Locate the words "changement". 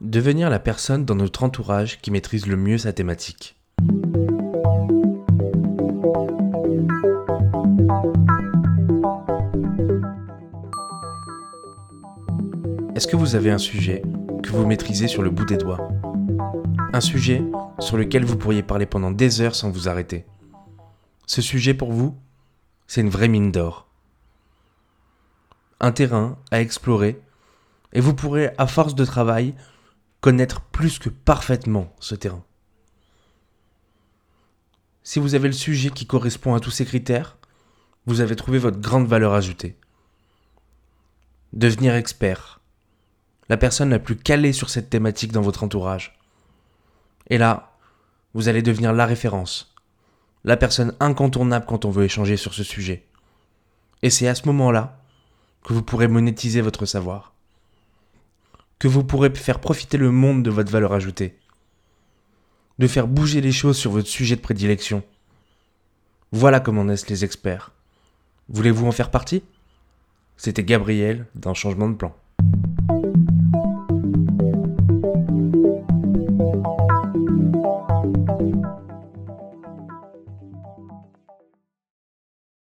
71.54-71.88